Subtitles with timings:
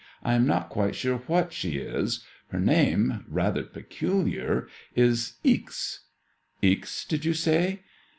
[0.23, 2.25] I am not quite sure what she is.
[2.47, 5.99] Her name— rather peculiar— ^is Ixe.""
[6.73, 7.81] Ixe, did you say